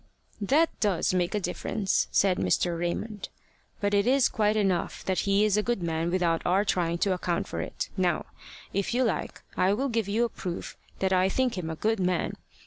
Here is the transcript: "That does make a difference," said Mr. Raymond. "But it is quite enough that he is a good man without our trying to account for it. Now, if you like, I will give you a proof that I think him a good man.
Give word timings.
"That 0.41 0.71
does 0.79 1.13
make 1.13 1.35
a 1.35 1.39
difference," 1.39 2.07
said 2.09 2.39
Mr. 2.39 2.75
Raymond. 2.75 3.29
"But 3.79 3.93
it 3.93 4.07
is 4.07 4.29
quite 4.29 4.55
enough 4.55 5.05
that 5.05 5.19
he 5.29 5.45
is 5.45 5.57
a 5.57 5.61
good 5.61 5.83
man 5.83 6.09
without 6.09 6.41
our 6.43 6.65
trying 6.65 6.97
to 7.05 7.13
account 7.13 7.47
for 7.47 7.61
it. 7.61 7.89
Now, 7.95 8.25
if 8.73 8.95
you 8.95 9.03
like, 9.03 9.43
I 9.55 9.73
will 9.73 9.89
give 9.89 10.07
you 10.07 10.23
a 10.25 10.29
proof 10.29 10.75
that 10.97 11.13
I 11.13 11.29
think 11.29 11.55
him 11.55 11.69
a 11.69 11.75
good 11.75 11.99
man. 11.99 12.33